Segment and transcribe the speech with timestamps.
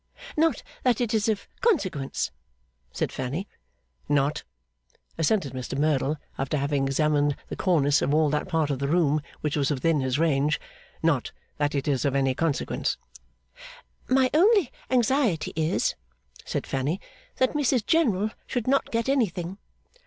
[0.35, 2.31] 'Not that it is of consequence,'
[2.91, 3.47] said Fanny.
[4.09, 4.43] 'Not,'
[5.15, 9.21] assented Mr Merdle, after having examined the cornice of all that part of the room
[9.41, 10.59] which was within his range:
[11.03, 12.97] 'not that it is of any consequence.'
[14.07, 15.93] 'My only anxiety is,'
[16.45, 16.99] said Fanny,
[17.35, 19.59] 'that Mrs General should not get anything.